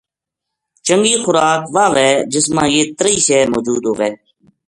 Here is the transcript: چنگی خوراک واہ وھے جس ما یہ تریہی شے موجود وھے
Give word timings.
چنگی 0.85 1.15
خوراک 1.23 1.61
واہ 1.73 1.91
وھے 1.93 2.09
جس 2.31 2.45
ما 2.55 2.63
یہ 2.75 2.83
تریہی 2.97 3.19
شے 3.25 3.37
موجود 3.53 3.83
وھے 3.97 4.09